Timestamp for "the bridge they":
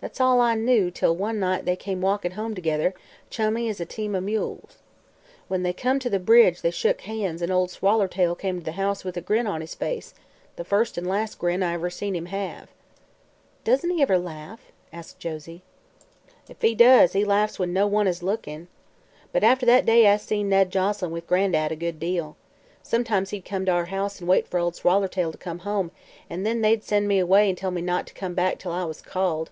6.08-6.70